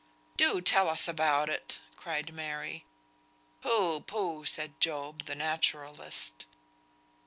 [0.35, 2.85] "Do tell us about it," cried Mary.
[3.61, 6.47] "Pooh, pooh!" said Job the naturalist.